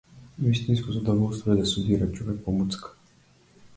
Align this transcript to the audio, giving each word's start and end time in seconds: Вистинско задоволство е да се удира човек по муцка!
Вистинско 0.39 0.91
задоволство 0.91 1.51
е 1.51 1.55
да 1.55 1.65
се 1.65 1.79
удира 1.79 2.11
човек 2.11 2.41
по 2.45 2.51
муцка! 2.51 2.93